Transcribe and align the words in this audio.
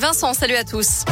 Vincent, 0.00 0.32
salut 0.32 0.54
à 0.54 0.64
tous. 0.64 1.04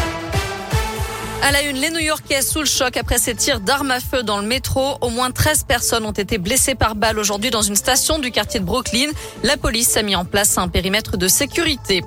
À 1.42 1.52
la 1.52 1.62
une, 1.62 1.76
les 1.76 1.90
New-Yorkais 1.90 2.40
sous 2.40 2.60
le 2.60 2.64
choc 2.64 2.96
après 2.96 3.18
ces 3.18 3.34
tirs 3.34 3.60
d'armes 3.60 3.90
à 3.90 4.00
feu 4.00 4.22
dans 4.22 4.40
le 4.40 4.46
métro. 4.46 4.96
Au 5.02 5.10
moins 5.10 5.30
13 5.30 5.64
personnes 5.64 6.06
ont 6.06 6.12
été 6.12 6.38
blessées 6.38 6.74
par 6.74 6.94
balle 6.94 7.18
aujourd'hui 7.18 7.50
dans 7.50 7.60
une 7.60 7.76
station 7.76 8.18
du 8.18 8.30
quartier 8.30 8.58
de 8.58 8.64
Brooklyn. 8.64 9.10
La 9.42 9.58
police 9.58 9.98
a 9.98 10.02
mis 10.02 10.16
en 10.16 10.24
place 10.24 10.56
un 10.56 10.68
périmètre 10.68 11.18
de 11.18 11.28
sécurité. 11.28 12.02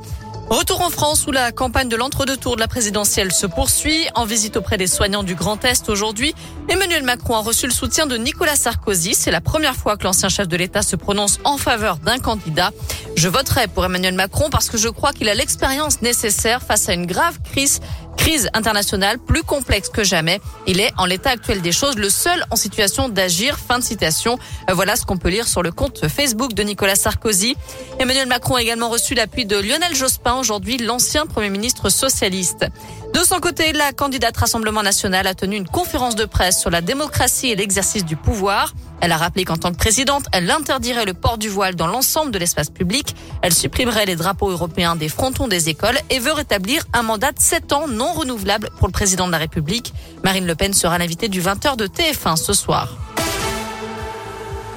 Retour 0.49 0.81
en 0.81 0.89
France 0.89 1.25
où 1.25 1.31
la 1.31 1.51
campagne 1.51 1.89
de 1.89 1.95
l'entre-deux 1.95 2.37
tours 2.37 2.55
de 2.55 2.61
la 2.61 2.67
présidentielle 2.67 3.31
se 3.31 3.47
poursuit. 3.47 4.07
En 4.13 4.25
visite 4.25 4.57
auprès 4.57 4.77
des 4.77 4.87
soignants 4.87 5.23
du 5.23 5.35
Grand 5.35 5.63
Est 5.65 5.89
aujourd'hui, 5.89 6.35
Emmanuel 6.69 7.03
Macron 7.03 7.35
a 7.35 7.39
reçu 7.39 7.65
le 7.65 7.71
soutien 7.71 8.05
de 8.05 8.17
Nicolas 8.17 8.55
Sarkozy. 8.55 9.15
C'est 9.15 9.31
la 9.31 9.41
première 9.41 9.75
fois 9.75 9.97
que 9.97 10.03
l'ancien 10.03 10.29
chef 10.29 10.47
de 10.47 10.57
l'État 10.57 10.81
se 10.81 10.95
prononce 10.95 11.39
en 11.43 11.57
faveur 11.57 11.97
d'un 11.97 12.19
candidat. 12.19 12.71
Je 13.15 13.29
voterai 13.29 13.67
pour 13.67 13.85
Emmanuel 13.85 14.13
Macron 14.13 14.49
parce 14.51 14.69
que 14.69 14.77
je 14.77 14.89
crois 14.89 15.13
qu'il 15.13 15.29
a 15.29 15.33
l'expérience 15.33 16.01
nécessaire 16.01 16.61
face 16.61 16.89
à 16.89 16.93
une 16.93 17.05
grave 17.05 17.39
crise 17.43 17.79
crise 18.23 18.49
internationale 18.53 19.19
plus 19.19 19.43
complexe 19.43 19.89
que 19.89 20.01
jamais. 20.01 20.39
Il 20.65 20.79
est, 20.79 20.93
en 20.97 21.05
l'état 21.05 21.31
actuel 21.31 21.61
des 21.61 21.73
choses, 21.73 21.97
le 21.97 22.09
seul 22.09 22.41
en 22.51 22.55
situation 22.55 23.09
d'agir. 23.09 23.59
Fin 23.59 23.79
de 23.79 23.83
citation. 23.83 24.39
Euh, 24.69 24.73
voilà 24.73 24.95
ce 24.95 25.05
qu'on 25.05 25.17
peut 25.17 25.27
lire 25.27 25.45
sur 25.45 25.61
le 25.61 25.73
compte 25.73 26.07
Facebook 26.07 26.53
de 26.53 26.63
Nicolas 26.63 26.95
Sarkozy. 26.95 27.57
Emmanuel 27.99 28.29
Macron 28.29 28.55
a 28.55 28.61
également 28.61 28.87
reçu 28.87 29.13
l'appui 29.13 29.45
de 29.45 29.57
Lionel 29.57 29.93
Jospin, 29.93 30.35
aujourd'hui 30.35 30.77
l'ancien 30.77 31.25
Premier 31.25 31.49
ministre 31.49 31.89
socialiste. 31.89 32.65
De 33.13 33.19
son 33.19 33.41
côté, 33.41 33.73
la 33.73 33.91
candidate 33.91 34.37
Rassemblement 34.37 34.83
national 34.83 35.27
a 35.27 35.33
tenu 35.33 35.57
une 35.57 35.67
conférence 35.67 36.15
de 36.15 36.23
presse 36.23 36.61
sur 36.61 36.69
la 36.69 36.79
démocratie 36.79 37.49
et 37.49 37.57
l'exercice 37.57 38.05
du 38.05 38.15
pouvoir. 38.15 38.73
Elle 39.03 39.11
a 39.11 39.17
rappelé 39.17 39.43
qu'en 39.43 39.57
tant 39.57 39.73
que 39.73 39.77
présidente, 39.77 40.23
elle 40.31 40.49
interdirait 40.49 41.03
le 41.03 41.13
port 41.13 41.37
du 41.37 41.49
voile 41.49 41.75
dans 41.75 41.87
l'ensemble 41.87 42.31
de 42.31 42.39
l'espace 42.39 42.69
public. 42.69 43.13
Elle 43.41 43.53
supprimerait 43.53 44.05
les 44.05 44.15
drapeaux 44.15 44.49
européens 44.49 44.95
des 44.95 45.09
frontons 45.09 45.49
des 45.49 45.67
écoles 45.67 45.97
et 46.09 46.19
veut 46.19 46.31
rétablir 46.31 46.85
un 46.93 47.01
mandat 47.01 47.33
de 47.33 47.39
7 47.39 47.73
ans 47.73 47.89
non 47.89 48.13
renouvelable 48.13 48.69
pour 48.77 48.87
le 48.87 48.93
président 48.93 49.27
de 49.27 49.33
la 49.33 49.39
République. 49.39 49.93
Marine 50.23 50.47
Le 50.47 50.55
Pen 50.55 50.71
sera 50.71 50.97
l'invitée 50.97 51.27
du 51.27 51.41
20h 51.41 51.75
de 51.75 51.85
TF1 51.85 52.37
ce 52.37 52.53
soir. 52.53 52.95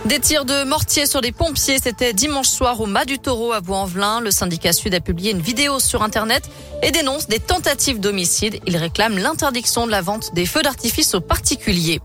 Des 0.07 0.19
tirs 0.19 0.45
de 0.45 0.65
mortier 0.65 1.07
sur 1.07 1.21
des 1.21 1.31
pompiers, 1.31 1.79
c'était 1.81 2.13
dimanche 2.13 2.49
soir 2.49 2.81
au 2.81 2.87
Mas 2.87 3.07
du 3.07 3.21
Taureau 3.21 3.53
à 3.53 3.61
Vaux-en-Velin. 3.61 4.21
Le 4.21 4.33
syndicat 4.33 4.73
Sud 4.73 4.93
a 4.97 5.01
publié 5.01 5.31
une 5.31 5.41
vidéo 5.41 5.79
sur 5.79 6.03
Internet 6.03 6.51
et 6.83 6.91
dénonce 6.91 7.29
des 7.29 7.39
tentatives 7.39 8.01
d'homicide. 8.01 8.59
Il 8.67 8.77
réclame 8.77 9.19
l'interdiction 9.19 9.87
de 9.87 9.93
la 9.93 10.03
vente 10.03 10.35
des 10.35 10.47
feux 10.47 10.63
d'artifice 10.63 11.15
aux 11.15 11.21
particuliers. 11.21 12.01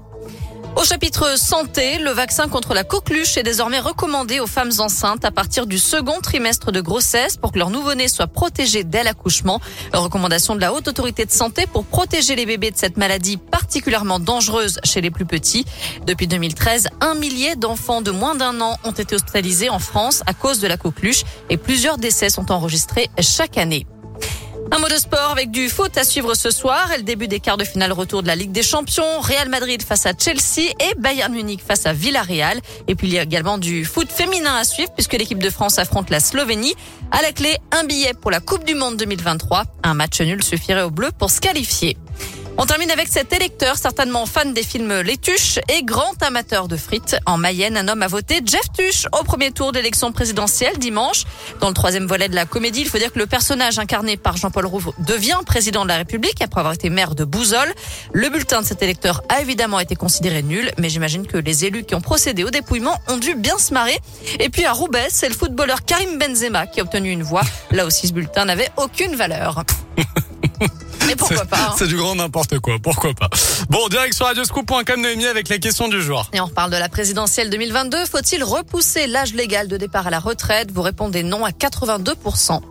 Au 0.76 0.86
chapitre 0.86 1.38
santé, 1.38 2.00
le 2.00 2.12
vaccin 2.12 2.48
contre 2.48 2.74
la 2.74 2.84
coqueluche 2.84 3.36
est 3.36 3.44
désormais 3.44 3.80
recommandé 3.80 4.40
aux 4.40 4.48
femmes 4.48 4.72
enceintes 4.80 5.26
à 5.26 5.32
partir 5.32 5.68
du 5.68 5.78
second 5.78 6.22
trimestre 6.22 6.72
de 6.72 6.80
grossesse 6.80 7.36
pour 7.36 7.52
que 7.52 7.60
leur 7.60 7.70
nouveau-né 7.70 8.08
soit 8.08 8.28
protégé 8.28 8.86
dès 8.86 9.04
l'accouchement. 9.04 9.60
Recommandation 9.92 10.56
de 10.56 10.62
la 10.62 10.74
Haute 10.74 10.88
Autorité 10.88 11.26
de 11.26 11.32
Santé 11.32 11.68
pour 11.68 11.84
protéger 11.84 12.36
les 12.36 12.46
bébés 12.46 12.72
de 12.72 12.78
cette 12.78 12.96
maladie 12.96 13.36
particulièrement 13.38 14.20
dangereuse 14.20 14.80
chez 14.86 15.02
les 15.02 15.12
plus 15.12 15.26
petits. 15.26 15.66
Depuis 16.08 16.28
2013, 16.28 16.88
un 17.02 17.16
millier 17.16 17.56
d'enfants 17.56 18.02
de 18.02 18.12
moins 18.12 18.36
d'un 18.36 18.62
an 18.62 18.78
ont 18.86 18.92
été 18.92 19.16
hospitalisés 19.16 19.70
en 19.70 19.80
France 19.80 20.24
à 20.26 20.34
cause 20.34 20.60
de 20.60 20.68
la 20.68 20.78
coqueluche 20.78 21.24
et 21.50 21.58
plusieurs 21.58 21.98
décès 21.98 22.30
sont 22.30 22.50
enregistrés 22.50 23.10
chaque 23.20 23.58
année. 23.58 23.86
Un 24.74 24.80
mot 24.80 24.88
de 24.88 24.96
sport 24.96 25.32
avec 25.32 25.52
du 25.52 25.68
foot 25.68 25.98
à 25.98 26.06
suivre 26.06 26.34
ce 26.34 26.50
soir 26.50 26.94
et 26.94 26.98
le 26.98 27.04
début 27.04 27.28
des 27.28 27.42
quarts 27.42 27.58
de 27.58 27.66
finale 27.66 27.92
retour 27.92 28.22
de 28.24 28.28
la 28.28 28.36
Ligue 28.36 28.54
des 28.54 28.64
Champions. 28.64 29.20
Real 29.20 29.50
Madrid 29.50 29.84
face 29.84 30.06
à 30.06 30.14
Chelsea 30.18 30.72
et 30.80 30.96
Bayern 30.98 31.34
Munich 31.34 31.60
face 31.62 31.86
à 31.86 31.92
Villarreal. 31.92 32.62
Et 32.88 32.96
puis 32.96 33.08
il 33.10 33.14
y 33.14 33.20
a 33.20 33.24
également 33.24 33.58
du 33.58 33.84
foot 33.84 34.10
féminin 34.10 34.56
à 34.56 34.64
suivre 34.64 34.90
puisque 34.94 35.12
l'équipe 35.14 35.40
de 35.40 35.50
France 35.50 35.78
affronte 35.78 36.10
la 36.10 36.22
Slovénie. 36.22 36.74
À 37.12 37.22
la 37.22 37.34
clé, 37.34 37.58
un 37.74 37.84
billet 37.84 38.14
pour 38.14 38.32
la 38.32 38.40
Coupe 38.40 38.64
du 38.64 38.74
Monde 38.74 38.96
2023. 38.96 39.66
Un 39.84 39.94
match 39.94 40.22
nul 40.22 40.42
suffirait 40.42 40.84
aux 40.84 40.90
Bleus 40.90 41.12
pour 41.20 41.30
se 41.30 41.42
qualifier. 41.42 41.98
On 42.58 42.66
termine 42.66 42.92
avec 42.92 43.08
cet 43.08 43.34
électeur, 43.34 43.78
certainement 43.78 44.26
fan 44.26 44.54
des 44.54 44.62
films 44.64 45.02
Les 45.02 45.18
Tuches 45.18 45.60
et 45.70 45.84
grand 45.84 46.22
amateur 46.22 46.68
de 46.68 46.76
frites. 46.76 47.16
En 47.26 47.38
Mayenne, 47.38 47.78
un 47.78 47.88
homme 47.88 48.04
a 48.04 48.08
voté 48.08 48.42
Jeff 48.46 48.72
Tuche 48.78 49.08
au 49.20 49.24
premier 49.24 49.52
tour 49.52 49.72
d'élection 49.72 50.12
présidentielle 50.12 50.78
dimanche. 50.78 51.24
Dans 51.60 51.70
le 51.70 51.74
troisième 51.74 52.06
volet 52.06 52.28
de 52.28 52.36
la 52.36 52.46
comédie, 52.46 52.82
il 52.82 52.90
faut 52.90 52.98
dire 52.98 53.12
que 53.14 53.20
le 53.20 53.26
personnage 53.26 53.80
incarné 53.80 54.18
par 54.18 54.38
Jean-Paul 54.38 54.66
Rouve 54.66 54.94
devient 55.00 55.40
président 55.46 55.84
de 55.84 55.88
la 55.88 55.98
République 55.98 56.42
après 56.42 56.60
avoir 56.60 56.74
été 56.74 56.90
maire 56.90 57.16
de 57.16 57.24
Bouzol. 57.24 57.74
Le 58.14 58.30
bulletin 58.30 58.62
de 58.62 58.66
cet 58.66 58.84
électeur 58.84 59.24
a 59.30 59.42
évidemment 59.42 59.80
été 59.80 59.96
considéré 59.96 60.44
nul, 60.44 60.72
mais 60.78 60.90
j'imagine 60.90 61.26
que 61.26 61.38
les 61.38 61.66
élus 61.66 61.84
qui 61.84 61.96
ont 61.96 62.02
procédé 62.02 62.44
au 62.44 62.50
dépouillement 62.50 63.00
ont 63.08 63.18
dû 63.18 63.34
bien 63.34 63.58
se 63.58 63.74
marrer. 63.74 63.98
Et 64.40 64.50
puis 64.50 64.66
à 64.66 64.74
Roubaix, 64.74 65.08
c'est 65.10 65.30
le 65.30 65.36
footballeur 65.36 65.84
Karim 65.86 66.20
Benzema 66.20 66.68
qui 66.68 66.82
a 66.82 66.84
obtenu 66.84 67.12
une 67.12 67.24
voix. 67.24 67.44
Là 67.72 67.86
aussi, 67.86 68.08
ce 68.08 68.14
bulletin 68.14 68.46
n'avait 68.46 68.70
aucune 68.78 69.16
valeur. 69.16 69.64
Mais 71.12 71.16
pourquoi 71.18 71.46
pas 71.46 71.58
hein. 71.58 71.76
C'est 71.78 71.88
du 71.88 71.98
grand 71.98 72.16
n'importe 72.16 72.60
quoi, 72.60 72.76
pourquoi 72.82 73.14
pas. 73.14 73.30
Bon, 73.70 73.88
direction 73.90 74.26
radioscoop.com 74.26 75.02
Noémie 75.02 75.26
avec 75.26 75.50
la 75.50 75.58
question 75.58 75.90
du 75.90 76.02
jour. 76.02 76.30
Et 76.32 76.40
on 76.40 76.46
reparle 76.46 76.72
de 76.72 76.78
la 76.78 76.88
présidentielle 76.88 77.50
2022. 77.50 78.06
Faut-il 78.06 78.44
repousser 78.44 79.08
l'âge 79.08 79.34
légal 79.34 79.68
de 79.68 79.76
départ 79.76 80.08
à 80.08 80.10
la 80.10 80.20
retraite? 80.20 80.72
Vous 80.72 80.82
répondez 80.82 81.24
non 81.24 81.44
à 81.44 81.50
82%. 81.50 82.62